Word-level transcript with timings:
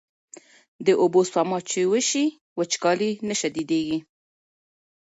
د 0.85 0.87
اوبو 1.01 1.21
سپما 1.29 1.59
چې 1.69 1.81
وشي، 1.91 2.25
وچکالي 2.57 3.11
نه 3.27 3.35
شدېږي. 3.39 3.99